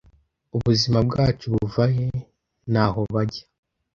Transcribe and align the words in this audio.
Ubuzima 0.57 0.99
bwacu 1.07 1.45
buva 1.53 1.83
he 1.95 2.07
n'aho 2.71 3.01
bajya. 3.13 3.43